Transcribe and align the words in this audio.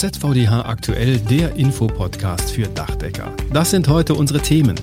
ZVDH 0.00 0.64
aktuell 0.64 1.18
der 1.18 1.56
Infopodcast 1.56 2.52
für 2.52 2.66
Dachdecker. 2.68 3.34
Das 3.52 3.70
sind 3.70 3.86
heute 3.86 4.14
unsere 4.14 4.40
Themen. 4.40 4.74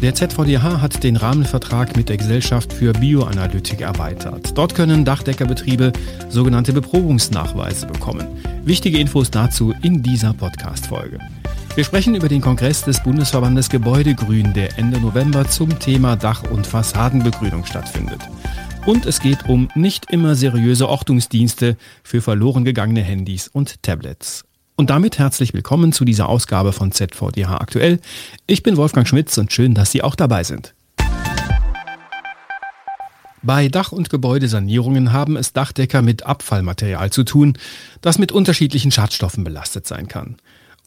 Der 0.00 0.14
ZVDH 0.14 0.80
hat 0.80 1.04
den 1.04 1.16
Rahmenvertrag 1.16 1.94
mit 1.94 2.08
der 2.08 2.16
Gesellschaft 2.16 2.72
für 2.72 2.94
Bioanalytik 2.94 3.82
erweitert. 3.82 4.56
Dort 4.56 4.74
können 4.74 5.04
Dachdeckerbetriebe 5.04 5.92
sogenannte 6.30 6.72
Beprobungsnachweise 6.72 7.86
bekommen. 7.86 8.26
Wichtige 8.64 8.96
Infos 8.96 9.30
dazu 9.30 9.74
in 9.82 10.02
dieser 10.02 10.32
Podcast-Folge. 10.32 11.18
Wir 11.74 11.84
sprechen 11.84 12.14
über 12.14 12.28
den 12.28 12.40
Kongress 12.40 12.82
des 12.82 13.02
Bundesverbandes 13.02 13.68
Gebäudegrün, 13.68 14.54
der 14.54 14.78
Ende 14.78 14.98
November 14.98 15.46
zum 15.46 15.78
Thema 15.78 16.16
Dach- 16.16 16.50
und 16.50 16.66
Fassadenbegrünung 16.66 17.66
stattfindet. 17.66 18.22
Und 18.86 19.04
es 19.04 19.20
geht 19.20 19.50
um 19.50 19.68
nicht 19.74 20.10
immer 20.10 20.34
seriöse 20.34 20.88
Ortungsdienste 20.88 21.76
für 22.02 22.22
verloren 22.22 22.64
gegangene 22.64 23.02
Handys 23.02 23.48
und 23.48 23.82
Tablets. 23.82 24.45
Und 24.78 24.90
damit 24.90 25.18
herzlich 25.18 25.54
willkommen 25.54 25.92
zu 25.92 26.04
dieser 26.04 26.28
Ausgabe 26.28 26.74
von 26.74 26.92
ZVDH 26.92 27.56
aktuell. 27.56 27.98
Ich 28.46 28.62
bin 28.62 28.76
Wolfgang 28.76 29.08
Schmitz 29.08 29.38
und 29.38 29.50
schön, 29.50 29.72
dass 29.72 29.90
Sie 29.90 30.02
auch 30.02 30.14
dabei 30.14 30.44
sind. 30.44 30.74
Bei 33.42 33.68
Dach- 33.68 33.92
und 33.92 34.10
Gebäudesanierungen 34.10 35.14
haben 35.14 35.36
es 35.36 35.54
Dachdecker 35.54 36.02
mit 36.02 36.26
Abfallmaterial 36.26 37.10
zu 37.10 37.24
tun, 37.24 37.56
das 38.02 38.18
mit 38.18 38.32
unterschiedlichen 38.32 38.90
Schadstoffen 38.90 39.44
belastet 39.44 39.86
sein 39.86 40.08
kann. 40.08 40.36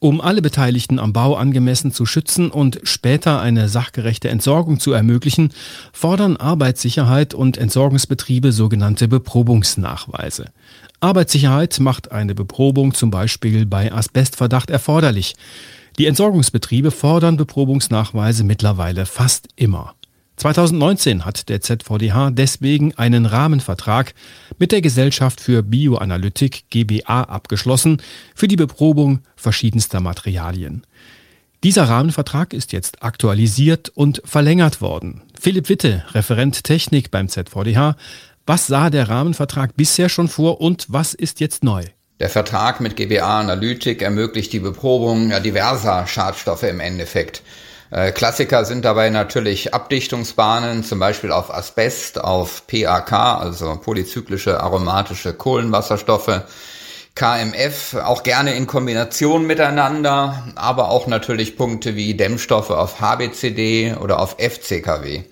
Um 0.01 0.21
alle 0.21 0.41
Beteiligten 0.41 0.97
am 0.97 1.11
Bau 1.11 1.35
angemessen 1.35 1.91
zu 1.91 2.05
schützen 2.05 2.51
und 2.51 2.79
später 2.83 3.41
eine 3.41 3.67
sachgerechte 3.67 4.29
Entsorgung 4.29 4.79
zu 4.79 4.93
ermöglichen, 4.93 5.51
fordern 5.91 6.37
Arbeitssicherheit 6.37 7.33
und 7.33 7.57
Entsorgungsbetriebe 7.57 8.53
sogenannte 8.53 9.09
Beprobungsnachweise. 9.09 10.45
Arbeitssicherheit 11.01 11.79
macht 11.81 12.13
eine 12.13 12.33
Beprobung 12.33 12.93
zum 12.93 13.11
Beispiel 13.11 13.65
bei 13.65 13.91
Asbestverdacht 13.91 14.69
erforderlich. 14.69 15.35
Die 15.97 16.05
Entsorgungsbetriebe 16.05 16.91
fordern 16.91 17.35
Beprobungsnachweise 17.35 18.45
mittlerweile 18.45 19.05
fast 19.05 19.49
immer. 19.57 19.95
2019 20.39 21.25
hat 21.25 21.49
der 21.49 21.59
ZVDH 21.59 22.31
deswegen 22.31 22.95
einen 22.95 23.25
Rahmenvertrag 23.25 24.13
mit 24.57 24.71
der 24.71 24.81
Gesellschaft 24.81 25.41
für 25.41 25.63
Bioanalytik 25.63 26.69
GBA 26.69 27.23
abgeschlossen 27.23 28.01
für 28.33 28.47
die 28.47 28.55
Beprobung 28.55 29.19
verschiedenster 29.35 29.99
Materialien. 29.99 30.85
Dieser 31.63 31.89
Rahmenvertrag 31.89 32.53
ist 32.53 32.71
jetzt 32.71 33.03
aktualisiert 33.03 33.89
und 33.89 34.21
verlängert 34.23 34.79
worden. 34.79 35.23
Philipp 35.37 35.67
Witte, 35.67 36.05
Referent 36.13 36.63
Technik 36.63 37.11
beim 37.11 37.27
ZVDH, 37.27 37.97
was 38.45 38.67
sah 38.67 38.89
der 38.89 39.09
Rahmenvertrag 39.09 39.75
bisher 39.75 40.07
schon 40.07 40.29
vor 40.29 40.61
und 40.61 40.85
was 40.87 41.13
ist 41.13 41.41
jetzt 41.41 41.65
neu? 41.65 41.83
Der 42.21 42.29
Vertrag 42.29 42.79
mit 42.79 42.95
GBA 42.95 43.41
Analytik 43.41 44.01
ermöglicht 44.01 44.53
die 44.53 44.59
Beprobung 44.59 45.31
diverser 45.43 46.07
Schadstoffe 46.07 46.63
im 46.63 46.79
Endeffekt. 46.79 47.43
Äh, 47.91 48.11
Klassiker 48.11 48.65
sind 48.65 48.85
dabei 48.85 49.09
natürlich 49.09 49.73
Abdichtungsbahnen, 49.73 50.83
zum 50.83 50.99
Beispiel 50.99 51.31
auf 51.31 51.53
Asbest, 51.53 52.23
auf 52.23 52.67
PAK, 52.67 53.11
also 53.13 53.75
polyzyklische 53.77 54.59
aromatische 54.59 55.33
Kohlenwasserstoffe, 55.33 56.41
KMF, 57.15 57.95
auch 57.95 58.23
gerne 58.23 58.53
in 58.53 58.67
Kombination 58.67 59.45
miteinander, 59.45 60.43
aber 60.55 60.89
auch 60.89 61.07
natürlich 61.07 61.57
Punkte 61.57 61.95
wie 61.95 62.13
Dämmstoffe 62.13 62.69
auf 62.69 63.01
HBCD 63.01 63.95
oder 63.99 64.19
auf 64.19 64.37
FCKW. 64.39 65.23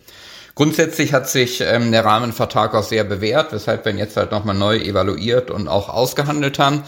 Grundsätzlich 0.56 1.14
hat 1.14 1.30
sich 1.30 1.62
ähm, 1.62 1.92
der 1.92 2.04
Rahmenvertrag 2.04 2.74
auch 2.74 2.84
sehr 2.84 3.04
bewährt, 3.04 3.54
weshalb 3.54 3.86
wir 3.86 3.92
ihn 3.92 4.00
jetzt 4.00 4.18
halt 4.18 4.32
nochmal 4.32 4.56
neu 4.56 4.78
evaluiert 4.78 5.52
und 5.52 5.68
auch 5.68 5.88
ausgehandelt 5.88 6.58
haben. 6.58 6.82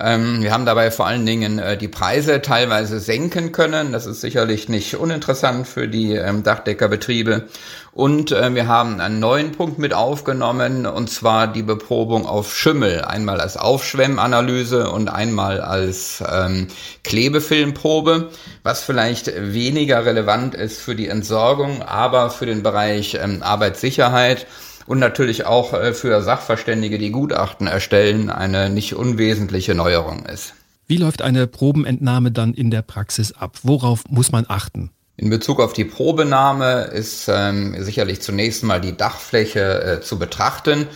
Ähm, 0.00 0.42
wir 0.42 0.52
haben 0.52 0.66
dabei 0.66 0.90
vor 0.90 1.06
allen 1.06 1.26
Dingen 1.26 1.58
äh, 1.58 1.76
die 1.76 1.88
Preise 1.88 2.40
teilweise 2.40 3.00
senken 3.00 3.52
können. 3.52 3.92
Das 3.92 4.06
ist 4.06 4.20
sicherlich 4.20 4.68
nicht 4.68 4.96
uninteressant 4.96 5.66
für 5.66 5.88
die 5.88 6.12
ähm, 6.14 6.42
Dachdeckerbetriebe. 6.42 7.48
Und 7.92 8.30
äh, 8.30 8.54
wir 8.54 8.68
haben 8.68 9.00
einen 9.00 9.18
neuen 9.18 9.52
Punkt 9.52 9.78
mit 9.78 9.92
aufgenommen, 9.92 10.86
und 10.86 11.10
zwar 11.10 11.48
die 11.48 11.64
Beprobung 11.64 12.26
auf 12.26 12.54
Schimmel. 12.54 13.02
Einmal 13.02 13.40
als 13.40 13.56
Aufschwemmanalyse 13.56 14.90
und 14.90 15.08
einmal 15.08 15.60
als 15.60 16.22
ähm, 16.30 16.68
Klebefilmprobe, 17.02 18.30
was 18.62 18.84
vielleicht 18.84 19.32
weniger 19.52 20.04
relevant 20.04 20.54
ist 20.54 20.80
für 20.80 20.94
die 20.94 21.08
Entsorgung, 21.08 21.82
aber 21.82 22.30
für 22.30 22.46
den 22.46 22.62
Bereich 22.62 23.18
ähm, 23.20 23.42
Arbeitssicherheit 23.42 24.46
und 24.88 24.98
natürlich 24.98 25.44
auch 25.44 25.74
äh, 25.74 25.92
für 25.92 26.22
Sachverständige, 26.22 26.98
die 26.98 27.10
Gutachten 27.10 27.66
erstellen, 27.66 28.30
eine 28.30 28.70
nicht 28.70 28.94
unwesentliche 28.94 29.74
Neuerung 29.74 30.24
ist. 30.24 30.54
Wie 30.86 30.96
läuft 30.96 31.20
eine 31.20 31.46
Probenentnahme 31.46 32.32
dann 32.32 32.54
in 32.54 32.70
der 32.70 32.80
Praxis 32.80 33.32
ab? 33.32 33.58
Worauf 33.62 34.04
muss 34.08 34.32
man 34.32 34.46
achten? 34.48 34.90
In 35.18 35.28
Bezug 35.28 35.60
auf 35.60 35.74
die 35.74 35.84
Probenahme 35.84 36.84
ist 36.84 37.28
ähm, 37.28 37.76
sicherlich 37.82 38.22
zunächst 38.22 38.64
mal 38.64 38.80
die 38.80 38.96
Dachfläche 38.96 39.82
äh, 39.82 40.00
zu 40.00 40.18
betrachten. 40.18 40.86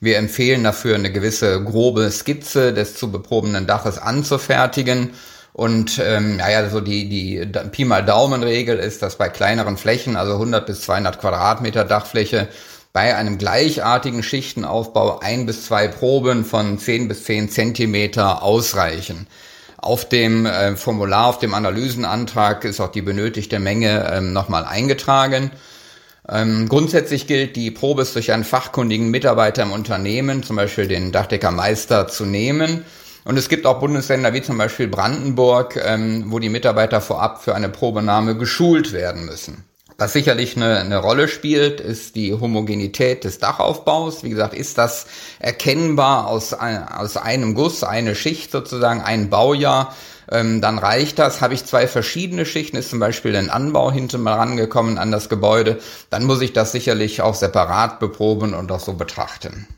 Wir 0.00 0.18
empfehlen 0.18 0.62
dafür 0.62 0.94
eine 0.94 1.10
gewisse 1.10 1.62
grobe 1.64 2.10
Skizze 2.10 2.72
des 2.72 2.94
zu 2.94 3.10
beprobenden 3.10 3.66
Daches 3.66 3.98
anzufertigen. 3.98 5.10
Und 5.52 6.00
ähm, 6.02 6.36
naja, 6.36 6.68
so 6.70 6.80
die, 6.80 7.08
die 7.08 7.44
Pi 7.72 7.84
mal 7.84 8.04
Daumen-Regel 8.04 8.78
ist, 8.78 9.02
dass 9.02 9.16
bei 9.16 9.28
kleineren 9.28 9.76
Flächen, 9.76 10.16
also 10.16 10.34
100 10.34 10.64
bis 10.64 10.82
200 10.82 11.18
Quadratmeter 11.20 11.84
Dachfläche, 11.84 12.48
bei 12.92 13.14
einem 13.14 13.38
gleichartigen 13.38 14.22
Schichtenaufbau 14.22 15.20
ein 15.20 15.46
bis 15.46 15.66
zwei 15.66 15.88
Proben 15.88 16.44
von 16.44 16.78
10 16.78 17.08
bis 17.08 17.24
10 17.24 17.48
Zentimeter 17.48 18.42
ausreichen. 18.42 19.28
Auf 19.76 20.08
dem 20.08 20.44
äh, 20.44 20.76
Formular, 20.76 21.26
auf 21.28 21.38
dem 21.38 21.54
Analysenantrag 21.54 22.64
ist 22.64 22.80
auch 22.80 22.92
die 22.92 23.02
benötigte 23.02 23.60
Menge 23.60 24.10
ähm, 24.12 24.32
nochmal 24.32 24.64
eingetragen. 24.64 25.52
Ähm, 26.28 26.68
grundsätzlich 26.68 27.26
gilt, 27.26 27.56
die 27.56 27.70
Probe 27.70 28.02
ist 28.02 28.14
durch 28.14 28.32
einen 28.32 28.44
fachkundigen 28.44 29.10
Mitarbeiter 29.10 29.62
im 29.62 29.72
Unternehmen, 29.72 30.42
zum 30.42 30.56
Beispiel 30.56 30.86
den 30.86 31.12
Dachdeckermeister, 31.12 32.08
zu 32.08 32.26
nehmen. 32.26 32.84
Und 33.24 33.36
es 33.36 33.48
gibt 33.48 33.66
auch 33.66 33.80
Bundesländer 33.80 34.32
wie 34.34 34.42
zum 34.42 34.58
Beispiel 34.58 34.88
Brandenburg, 34.88 35.76
ähm, 35.82 36.24
wo 36.28 36.38
die 36.38 36.48
Mitarbeiter 36.48 37.00
vorab 37.00 37.42
für 37.42 37.54
eine 37.54 37.68
Probenahme 37.68 38.36
geschult 38.36 38.92
werden 38.92 39.24
müssen. 39.24 39.64
Was 40.00 40.14
sicherlich 40.14 40.56
eine, 40.56 40.78
eine 40.78 40.96
Rolle 40.96 41.28
spielt, 41.28 41.78
ist 41.78 42.16
die 42.16 42.32
Homogenität 42.32 43.24
des 43.24 43.38
Dachaufbaus. 43.38 44.24
Wie 44.24 44.30
gesagt, 44.30 44.54
ist 44.54 44.78
das 44.78 45.04
erkennbar 45.40 46.26
aus, 46.26 46.54
aus 46.54 47.18
einem 47.18 47.54
Guss, 47.54 47.84
eine 47.84 48.14
Schicht 48.14 48.50
sozusagen, 48.50 49.02
ein 49.02 49.28
Baujahr, 49.28 49.94
ähm, 50.30 50.62
dann 50.62 50.78
reicht 50.78 51.18
das. 51.18 51.42
Habe 51.42 51.52
ich 51.52 51.66
zwei 51.66 51.86
verschiedene 51.86 52.46
Schichten, 52.46 52.78
ist 52.78 52.88
zum 52.88 52.98
Beispiel 52.98 53.36
ein 53.36 53.50
Anbau 53.50 53.92
hinten 53.92 54.22
mal 54.22 54.36
rangekommen 54.36 54.96
an 54.96 55.10
das 55.10 55.28
Gebäude, 55.28 55.78
dann 56.08 56.24
muss 56.24 56.40
ich 56.40 56.54
das 56.54 56.72
sicherlich 56.72 57.20
auch 57.20 57.34
separat 57.34 58.00
beproben 58.00 58.54
und 58.54 58.72
auch 58.72 58.80
so 58.80 58.94
betrachten. 58.94 59.68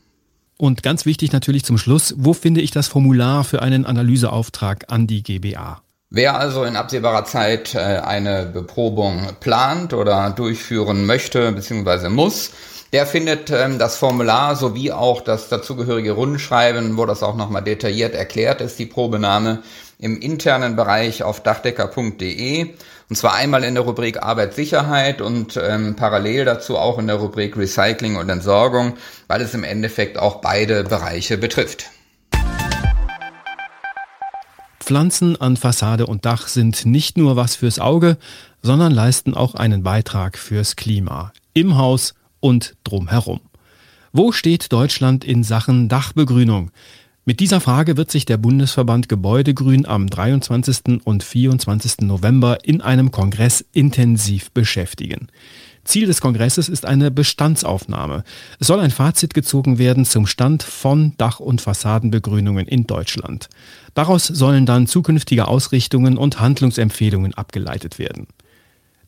Und 0.55 0.83
ganz 0.83 1.05
wichtig 1.05 1.33
natürlich 1.33 1.65
zum 1.65 1.77
Schluss, 1.77 2.13
wo 2.17 2.31
finde 2.31 2.61
ich 2.61 2.71
das 2.71 2.87
Formular 2.87 3.43
für 3.43 3.61
einen 3.61 3.85
Analyseauftrag 3.85 4.85
an 4.87 5.05
die 5.05 5.21
GBA? 5.21 5.81
Wer 6.15 6.39
also 6.39 6.63
in 6.63 6.75
absehbarer 6.75 7.25
Zeit 7.25 7.73
äh, 7.73 7.79
eine 7.79 8.45
Beprobung 8.45 9.29
plant 9.39 9.95
oder 9.95 10.29
durchführen 10.29 11.07
möchte 11.07 11.51
bzw. 11.51 12.09
muss, 12.09 12.51
der 12.91 13.07
findet 13.07 13.49
ähm, 13.49 13.79
das 13.79 13.97
Formular 13.97 14.55
sowie 14.55 14.91
auch 14.91 15.21
das 15.21 15.49
dazugehörige 15.49 16.11
Rundschreiben, 16.11 16.97
wo 16.97 17.07
das 17.07 17.23
auch 17.23 17.35
nochmal 17.35 17.63
detailliert 17.63 18.13
erklärt 18.13 18.61
ist, 18.61 18.77
die 18.77 18.85
Probenahme 18.85 19.63
im 19.97 20.19
internen 20.19 20.75
Bereich 20.75 21.23
auf 21.23 21.41
dachdecker.de 21.41 22.67
und 23.09 23.15
zwar 23.15 23.33
einmal 23.33 23.63
in 23.63 23.73
der 23.73 23.83
Rubrik 23.83 24.21
Arbeitssicherheit 24.21 25.19
und 25.19 25.57
ähm, 25.57 25.95
parallel 25.95 26.45
dazu 26.45 26.77
auch 26.77 26.99
in 26.99 27.07
der 27.07 27.15
Rubrik 27.15 27.57
Recycling 27.57 28.17
und 28.17 28.29
Entsorgung, 28.29 28.97
weil 29.27 29.41
es 29.41 29.55
im 29.55 29.63
Endeffekt 29.63 30.19
auch 30.19 30.41
beide 30.41 30.83
Bereiche 30.83 31.39
betrifft. 31.39 31.89
Pflanzen 34.83 35.39
an 35.39 35.57
Fassade 35.57 36.05
und 36.05 36.25
Dach 36.25 36.47
sind 36.47 36.85
nicht 36.85 37.17
nur 37.17 37.35
was 37.35 37.55
fürs 37.55 37.79
Auge, 37.79 38.17
sondern 38.61 38.91
leisten 38.91 39.33
auch 39.33 39.55
einen 39.55 39.81
Beitrag 39.81 40.37
fürs 40.37 40.75
Klima 40.75 41.31
im 41.53 41.77
Haus 41.77 42.13
und 42.39 42.75
drumherum. 42.83 43.39
Wo 44.11 44.31
steht 44.31 44.71
Deutschland 44.71 45.23
in 45.23 45.43
Sachen 45.43 45.89
Dachbegrünung? 45.89 46.71
Mit 47.25 47.39
dieser 47.39 47.61
Frage 47.61 47.95
wird 47.95 48.11
sich 48.11 48.25
der 48.25 48.35
Bundesverband 48.35 49.07
Gebäudegrün 49.07 49.85
am 49.85 50.07
23. 50.07 51.01
und 51.05 51.23
24. 51.23 52.01
November 52.01 52.57
in 52.63 52.81
einem 52.81 53.11
Kongress 53.11 53.63
intensiv 53.71 54.51
beschäftigen. 54.51 55.29
Ziel 55.83 56.07
des 56.07 56.21
Kongresses 56.21 56.69
ist 56.69 56.85
eine 56.85 57.11
Bestandsaufnahme. 57.11 58.23
Es 58.59 58.67
soll 58.67 58.79
ein 58.79 58.91
Fazit 58.91 59.33
gezogen 59.33 59.77
werden 59.77 60.05
zum 60.05 60.25
Stand 60.25 60.63
von 60.63 61.13
Dach- 61.17 61.39
und 61.39 61.61
Fassadenbegrünungen 61.61 62.67
in 62.67 62.87
Deutschland. 62.87 63.49
Daraus 63.93 64.25
sollen 64.27 64.65
dann 64.65 64.87
zukünftige 64.87 65.47
Ausrichtungen 65.47 66.17
und 66.17 66.39
Handlungsempfehlungen 66.39 67.33
abgeleitet 67.33 67.99
werden. 67.99 68.27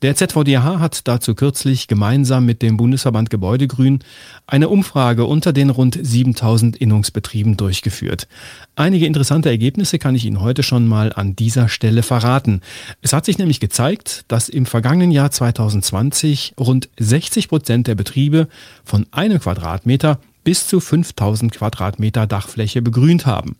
Der 0.02 0.14
ZVDH 0.14 0.78
hat 0.78 1.08
dazu 1.08 1.34
kürzlich 1.34 1.88
gemeinsam 1.88 2.44
mit 2.44 2.60
dem 2.60 2.76
Bundesverband 2.76 3.30
Gebäudegrün 3.30 4.00
eine 4.46 4.68
Umfrage 4.68 5.24
unter 5.24 5.54
den 5.54 5.70
rund 5.70 5.98
7000 5.98 6.76
Innungsbetrieben 6.76 7.56
durchgeführt. 7.56 8.28
Einige 8.74 9.06
interessante 9.06 9.48
Ergebnisse 9.48 9.98
kann 9.98 10.14
ich 10.14 10.26
Ihnen 10.26 10.42
heute 10.42 10.62
schon 10.62 10.86
mal 10.86 11.14
an 11.14 11.34
dieser 11.34 11.70
Stelle 11.70 12.02
verraten. 12.02 12.60
Es 13.00 13.14
hat 13.14 13.24
sich 13.24 13.38
nämlich 13.38 13.58
gezeigt, 13.58 14.26
dass 14.28 14.50
im 14.50 14.66
vergangenen 14.66 15.12
Jahr 15.12 15.30
2020 15.30 16.56
rund 16.60 16.90
60 16.98 17.48
Prozent 17.48 17.86
der 17.86 17.94
Betriebe 17.94 18.48
von 18.84 19.06
einem 19.12 19.40
Quadratmeter 19.40 20.20
bis 20.44 20.68
zu 20.68 20.78
5000 20.78 21.52
Quadratmeter 21.52 22.26
Dachfläche 22.26 22.82
begrünt 22.82 23.24
haben. 23.24 23.56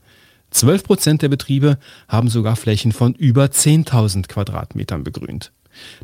12 0.50 0.84
Prozent 0.84 1.22
der 1.22 1.30
Betriebe 1.30 1.78
haben 2.08 2.28
sogar 2.28 2.56
Flächen 2.56 2.92
von 2.92 3.14
über 3.14 3.46
10.000 3.46 4.28
Quadratmetern 4.28 5.02
begrünt. 5.02 5.50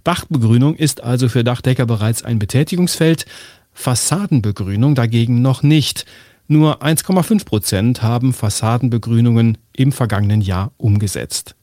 Dachbegrünung 0.05 0.75
ist 0.75 1.03
also 1.03 1.29
für 1.29 1.45
Dachdecker 1.45 1.87
bereits 1.87 2.23
ein 2.23 2.39
Betätigungsfeld, 2.39 3.27
Fassadenbegrünung 3.73 4.95
dagegen 4.95 5.43
noch 5.43 5.63
nicht. 5.63 6.05
Nur 6.49 6.83
1,5 6.83 7.45
Prozent 7.45 8.03
haben 8.03 8.33
Fassadenbegrünungen 8.33 9.59
im 9.73 9.93
vergangenen 9.93 10.41
Jahr 10.41 10.73
umgesetzt. 10.77 11.55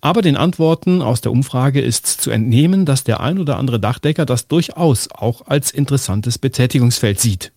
Aber 0.00 0.22
den 0.22 0.36
Antworten 0.36 1.02
aus 1.02 1.20
der 1.20 1.32
Umfrage 1.32 1.80
ist 1.80 2.06
zu 2.06 2.30
entnehmen, 2.30 2.84
dass 2.84 3.04
der 3.04 3.20
ein 3.20 3.38
oder 3.38 3.56
andere 3.56 3.80
Dachdecker 3.80 4.26
das 4.26 4.46
durchaus 4.46 5.10
auch 5.10 5.46
als 5.46 5.72
interessantes 5.72 6.38
Betätigungsfeld 6.38 7.20
sieht. 7.20 7.52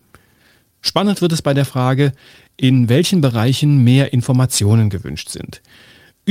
Spannend 0.81 1.21
wird 1.21 1.33
es 1.33 1.43
bei 1.43 1.53
der 1.53 1.65
Frage, 1.65 2.13
in 2.57 2.89
welchen 2.89 3.21
Bereichen 3.21 3.83
mehr 3.83 4.13
Informationen 4.13 4.89
gewünscht 4.89 5.29
sind. 5.29 5.61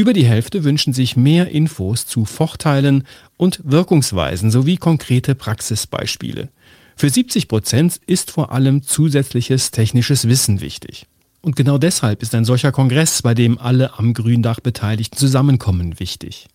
Über 0.01 0.15
die 0.15 0.25
Hälfte 0.25 0.65
wünschen 0.65 0.95
sich 0.95 1.15
mehr 1.15 1.51
Infos 1.51 2.07
zu 2.07 2.25
Vorteilen 2.25 3.05
und 3.37 3.61
Wirkungsweisen 3.65 4.51
sowie 4.51 4.79
konkrete 4.79 5.35
Praxisbeispiele. 5.35 6.49
Für 6.97 7.11
70 7.11 7.49
Prozent 7.49 8.01
ist 8.07 8.31
vor 8.31 8.51
allem 8.51 8.83
zusätzliches 8.83 9.73
technisches 9.73 10.27
Wissen 10.27 10.63
wichtig. 10.63 11.05
Und 11.43 11.55
genau 11.55 11.77
deshalb 11.77 12.23
ist 12.23 12.35
ein 12.35 12.47
solcher 12.47 12.73
Kongress, 12.73 13.21
bei 13.21 13.35
dem 13.35 13.59
alle 13.59 13.99
am 13.99 14.15
Gründach 14.15 14.61
Beteiligten 14.61 15.19
zusammenkommen, 15.19 16.01
wichtig. 16.01 16.49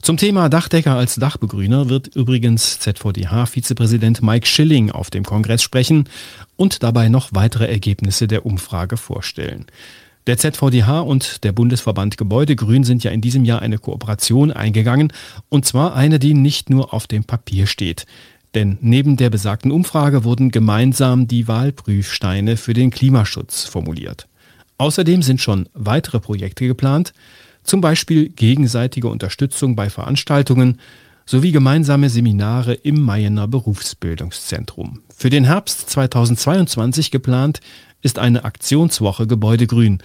Zum 0.00 0.16
Thema 0.16 0.48
Dachdecker 0.48 0.94
als 0.94 1.16
Dachbegrüner 1.16 1.88
wird 1.88 2.14
übrigens 2.14 2.78
ZVDH-Vizepräsident 2.78 4.22
Mike 4.22 4.46
Schilling 4.46 4.92
auf 4.92 5.10
dem 5.10 5.24
Kongress 5.24 5.64
sprechen 5.64 6.08
und 6.54 6.84
dabei 6.84 7.08
noch 7.08 7.30
weitere 7.32 7.66
Ergebnisse 7.66 8.28
der 8.28 8.46
Umfrage 8.46 8.96
vorstellen. 8.96 9.66
Der 10.28 10.36
ZVDH 10.36 11.00
und 11.00 11.42
der 11.42 11.52
Bundesverband 11.52 12.18
Gebäudegrün 12.18 12.84
sind 12.84 13.02
ja 13.02 13.10
in 13.10 13.22
diesem 13.22 13.46
Jahr 13.46 13.62
eine 13.62 13.78
Kooperation 13.78 14.52
eingegangen, 14.52 15.10
und 15.48 15.64
zwar 15.64 15.96
eine, 15.96 16.18
die 16.18 16.34
nicht 16.34 16.68
nur 16.68 16.92
auf 16.92 17.06
dem 17.06 17.24
Papier 17.24 17.66
steht. 17.66 18.04
Denn 18.54 18.76
neben 18.82 19.16
der 19.16 19.30
besagten 19.30 19.72
Umfrage 19.72 20.24
wurden 20.24 20.50
gemeinsam 20.50 21.28
die 21.28 21.48
Wahlprüfsteine 21.48 22.58
für 22.58 22.74
den 22.74 22.90
Klimaschutz 22.90 23.64
formuliert. 23.64 24.28
Außerdem 24.76 25.22
sind 25.22 25.40
schon 25.40 25.66
weitere 25.72 26.20
Projekte 26.20 26.66
geplant, 26.66 27.14
zum 27.62 27.80
Beispiel 27.80 28.28
gegenseitige 28.28 29.08
Unterstützung 29.08 29.76
bei 29.76 29.88
Veranstaltungen 29.88 30.78
sowie 31.28 31.52
gemeinsame 31.52 32.08
Seminare 32.08 32.72
im 32.72 33.02
Mayener 33.02 33.46
Berufsbildungszentrum. 33.48 35.02
Für 35.14 35.28
den 35.28 35.44
Herbst 35.44 35.90
2022 35.90 37.10
geplant 37.10 37.60
ist 38.00 38.18
eine 38.18 38.44
Aktionswoche 38.44 39.26
Gebäudegrün. 39.26 39.98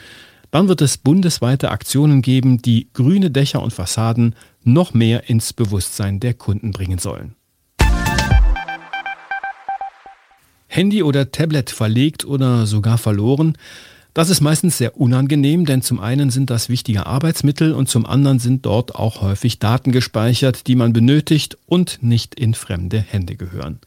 Dann 0.51 0.67
wird 0.67 0.81
es 0.81 0.97
bundesweite 0.97 1.71
Aktionen 1.71 2.21
geben, 2.21 2.61
die 2.61 2.89
grüne 2.91 3.31
Dächer 3.31 3.63
und 3.63 3.71
Fassaden 3.71 4.35
noch 4.65 4.93
mehr 4.93 5.29
ins 5.29 5.53
Bewusstsein 5.53 6.19
der 6.19 6.33
Kunden 6.33 6.71
bringen 6.71 6.99
sollen. 6.99 7.35
Handy 10.67 11.03
oder 11.03 11.31
Tablet 11.31 11.69
verlegt 11.69 12.25
oder 12.25 12.65
sogar 12.65 12.97
verloren. 12.97 13.57
Das 14.13 14.29
ist 14.29 14.41
meistens 14.41 14.77
sehr 14.77 14.99
unangenehm, 14.99 15.65
denn 15.65 15.81
zum 15.81 15.99
einen 15.99 16.29
sind 16.29 16.51
das 16.51 16.69
wichtige 16.69 17.07
Arbeitsmittel 17.07 17.73
und 17.73 17.89
zum 17.89 18.05
anderen 18.05 18.37
sind 18.37 18.63
dort 18.63 18.93
auch 18.93 19.21
häufig 19.21 19.57
Daten 19.57 19.91
gespeichert, 19.91 20.67
die 20.67 20.75
man 20.75 20.93
benötigt 20.93 21.57
und 21.65 21.97
nicht 22.01 22.35
in 22.35 22.53
fremde 22.53 22.99
Hände 22.99 23.35
gehören. 23.35 23.79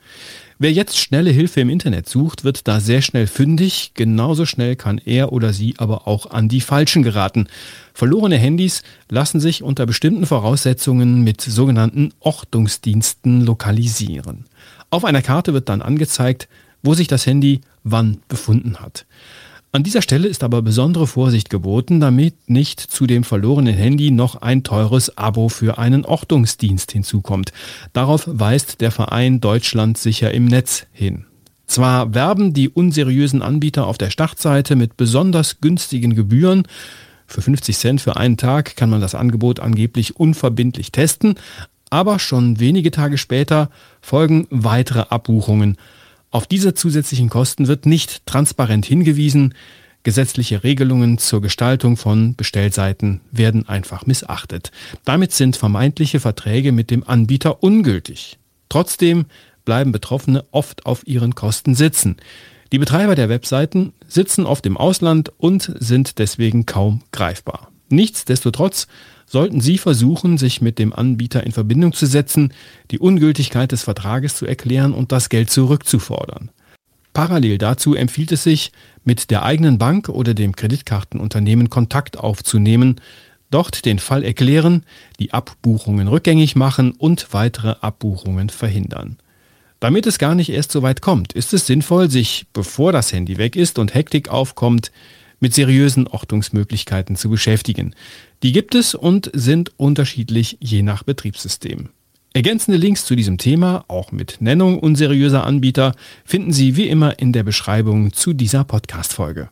Wer 0.58 0.72
jetzt 0.72 0.98
schnelle 0.98 1.30
Hilfe 1.30 1.60
im 1.60 1.68
Internet 1.68 2.08
sucht, 2.08 2.42
wird 2.42 2.66
da 2.66 2.80
sehr 2.80 3.02
schnell 3.02 3.28
fündig. 3.28 3.92
Genauso 3.94 4.46
schnell 4.46 4.74
kann 4.74 4.98
er 4.98 5.32
oder 5.32 5.52
sie 5.52 5.74
aber 5.78 6.08
auch 6.08 6.28
an 6.30 6.48
die 6.48 6.60
Falschen 6.60 7.04
geraten. 7.04 7.46
Verlorene 7.94 8.36
Handys 8.36 8.82
lassen 9.08 9.38
sich 9.38 9.62
unter 9.62 9.86
bestimmten 9.86 10.26
Voraussetzungen 10.26 11.22
mit 11.22 11.40
sogenannten 11.40 12.12
Ortungsdiensten 12.18 13.42
lokalisieren. 13.42 14.46
Auf 14.90 15.04
einer 15.04 15.22
Karte 15.22 15.52
wird 15.52 15.68
dann 15.68 15.82
angezeigt, 15.82 16.48
wo 16.82 16.94
sich 16.94 17.06
das 17.06 17.26
Handy 17.26 17.60
wann 17.84 18.18
befunden 18.26 18.80
hat. 18.80 19.06
An 19.72 19.82
dieser 19.82 20.00
Stelle 20.00 20.28
ist 20.28 20.42
aber 20.42 20.62
besondere 20.62 21.06
Vorsicht 21.06 21.50
geboten, 21.50 22.00
damit 22.00 22.48
nicht 22.48 22.80
zu 22.80 23.06
dem 23.06 23.24
verlorenen 23.24 23.74
Handy 23.74 24.10
noch 24.10 24.36
ein 24.36 24.62
teures 24.62 25.18
Abo 25.18 25.48
für 25.48 25.78
einen 25.78 26.04
Ortungsdienst 26.04 26.92
hinzukommt. 26.92 27.52
Darauf 27.92 28.24
weist 28.26 28.80
der 28.80 28.90
Verein 28.90 29.40
Deutschland 29.40 29.98
sicher 29.98 30.32
im 30.32 30.46
Netz 30.46 30.86
hin. 30.92 31.26
Zwar 31.66 32.14
werben 32.14 32.54
die 32.54 32.68
unseriösen 32.68 33.42
Anbieter 33.42 33.86
auf 33.86 33.98
der 33.98 34.10
Startseite 34.10 34.76
mit 34.76 34.96
besonders 34.96 35.60
günstigen 35.60 36.14
Gebühren, 36.14 36.66
für 37.26 37.42
50 37.42 37.76
Cent 37.76 38.00
für 38.00 38.16
einen 38.16 38.36
Tag 38.36 38.76
kann 38.76 38.90
man 38.90 39.00
das 39.00 39.14
Angebot 39.14 39.60
angeblich 39.60 40.16
unverbindlich 40.16 40.92
testen, 40.92 41.34
aber 41.90 42.18
schon 42.18 42.60
wenige 42.60 42.90
Tage 42.90 43.18
später 43.18 43.70
folgen 44.00 44.46
weitere 44.50 45.00
Abbuchungen 45.10 45.76
auf 46.36 46.46
diese 46.46 46.74
zusätzlichen 46.74 47.30
Kosten 47.30 47.66
wird 47.66 47.86
nicht 47.86 48.26
transparent 48.26 48.84
hingewiesen. 48.84 49.54
Gesetzliche 50.02 50.64
Regelungen 50.64 51.16
zur 51.16 51.40
Gestaltung 51.40 51.96
von 51.96 52.36
Bestellseiten 52.36 53.22
werden 53.32 53.66
einfach 53.66 54.04
missachtet. 54.04 54.70
Damit 55.06 55.32
sind 55.32 55.56
vermeintliche 55.56 56.20
Verträge 56.20 56.72
mit 56.72 56.90
dem 56.90 57.08
Anbieter 57.08 57.62
ungültig. 57.62 58.36
Trotzdem 58.68 59.24
bleiben 59.64 59.92
Betroffene 59.92 60.44
oft 60.50 60.84
auf 60.84 61.06
ihren 61.06 61.34
Kosten 61.34 61.74
sitzen. 61.74 62.16
Die 62.70 62.78
Betreiber 62.78 63.14
der 63.14 63.30
Webseiten 63.30 63.94
sitzen 64.06 64.44
oft 64.44 64.66
im 64.66 64.76
Ausland 64.76 65.32
und 65.38 65.72
sind 65.78 66.18
deswegen 66.18 66.66
kaum 66.66 67.00
greifbar. 67.12 67.70
Nichtsdestotrotz 67.88 68.88
sollten 69.26 69.60
Sie 69.60 69.76
versuchen, 69.76 70.38
sich 70.38 70.60
mit 70.60 70.78
dem 70.78 70.92
Anbieter 70.92 71.44
in 71.44 71.52
Verbindung 71.52 71.92
zu 71.92 72.06
setzen, 72.06 72.52
die 72.90 72.98
Ungültigkeit 72.98 73.72
des 73.72 73.82
Vertrages 73.82 74.36
zu 74.36 74.46
erklären 74.46 74.94
und 74.94 75.12
das 75.12 75.28
Geld 75.28 75.50
zurückzufordern. 75.50 76.50
Parallel 77.12 77.58
dazu 77.58 77.94
empfiehlt 77.94 78.32
es 78.32 78.42
sich, 78.42 78.72
mit 79.04 79.30
der 79.30 79.42
eigenen 79.42 79.78
Bank 79.78 80.08
oder 80.08 80.34
dem 80.34 80.54
Kreditkartenunternehmen 80.54 81.70
Kontakt 81.70 82.18
aufzunehmen, 82.18 83.00
dort 83.50 83.84
den 83.84 83.98
Fall 83.98 84.22
erklären, 84.22 84.84
die 85.18 85.32
Abbuchungen 85.32 86.08
rückgängig 86.08 86.56
machen 86.56 86.92
und 86.92 87.28
weitere 87.32 87.76
Abbuchungen 87.80 88.50
verhindern. 88.50 89.16
Damit 89.80 90.06
es 90.06 90.18
gar 90.18 90.34
nicht 90.34 90.50
erst 90.50 90.72
so 90.72 90.82
weit 90.82 91.00
kommt, 91.02 91.32
ist 91.32 91.52
es 91.52 91.66
sinnvoll, 91.66 92.10
sich, 92.10 92.46
bevor 92.52 92.92
das 92.92 93.12
Handy 93.12 93.38
weg 93.38 93.56
ist 93.56 93.78
und 93.78 93.94
Hektik 93.94 94.28
aufkommt, 94.28 94.90
mit 95.38 95.54
seriösen 95.54 96.06
Ortungsmöglichkeiten 96.06 97.16
zu 97.16 97.28
beschäftigen. 97.28 97.94
Die 98.42 98.52
gibt 98.52 98.74
es 98.74 98.94
und 98.94 99.30
sind 99.34 99.72
unterschiedlich 99.76 100.58
je 100.60 100.82
nach 100.82 101.02
Betriebssystem. 101.02 101.88
Ergänzende 102.34 102.76
Links 102.76 103.06
zu 103.06 103.16
diesem 103.16 103.38
Thema, 103.38 103.86
auch 103.88 104.12
mit 104.12 104.40
Nennung 104.40 104.78
unseriöser 104.78 105.44
Anbieter, 105.44 105.94
finden 106.24 106.52
Sie 106.52 106.76
wie 106.76 106.86
immer 106.86 107.18
in 107.18 107.32
der 107.32 107.44
Beschreibung 107.44 108.12
zu 108.12 108.34
dieser 108.34 108.64
Podcast-Folge. 108.64 109.48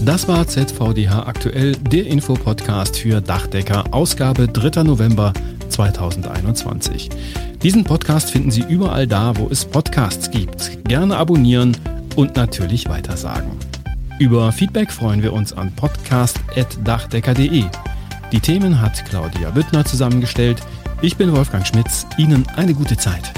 Das 0.00 0.28
war 0.28 0.46
ZVDH 0.46 1.26
aktuell, 1.26 1.72
der 1.72 2.06
Infopodcast 2.06 2.96
für 2.96 3.20
Dachdecker, 3.20 3.92
Ausgabe 3.92 4.46
3. 4.46 4.84
November 4.84 5.32
2021. 5.70 7.08
Diesen 7.60 7.82
Podcast 7.82 8.30
finden 8.30 8.52
Sie 8.52 8.62
überall 8.62 9.08
da, 9.08 9.36
wo 9.36 9.48
es 9.50 9.64
Podcasts 9.64 10.30
gibt. 10.30 10.84
Gerne 10.84 11.16
abonnieren 11.16 11.76
und 12.14 12.36
natürlich 12.36 12.88
weitersagen. 12.88 13.50
Über 14.18 14.50
Feedback 14.50 14.90
freuen 14.90 15.22
wir 15.22 15.32
uns 15.32 15.52
an 15.52 15.70
podcast.dachdecker.de. 15.70 17.64
Die 18.32 18.40
Themen 18.40 18.80
hat 18.80 19.04
Claudia 19.04 19.50
Büttner 19.50 19.84
zusammengestellt. 19.84 20.60
Ich 21.02 21.16
bin 21.16 21.32
Wolfgang 21.32 21.64
Schmitz. 21.64 22.04
Ihnen 22.18 22.44
eine 22.56 22.74
gute 22.74 22.96
Zeit. 22.96 23.32